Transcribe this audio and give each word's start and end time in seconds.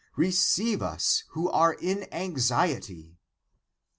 Receive 0.15 0.81
us, 0.81 1.25
who 1.33 1.47
are 1.51 1.73
in 1.75 2.11
anxiety 2.11 3.19